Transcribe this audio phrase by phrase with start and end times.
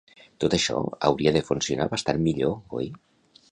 [0.43, 0.79] Tot això
[1.09, 2.93] hauria de funcionar bastant millor, oi?